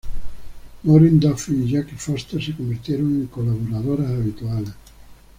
[0.83, 4.73] Maureen Duffy y Jackie Forster se convirtieron en colaboradoras habituales.